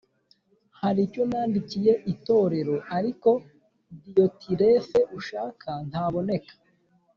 [0.79, 3.29] Hari icyo nandikiye itorero ariko
[4.03, 6.53] diyotirefe ushaka ntaboneka